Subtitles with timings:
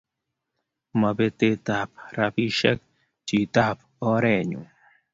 [0.99, 2.71] mo betet ab robishe
[3.27, 3.77] chitap
[4.11, 4.67] orenyuu.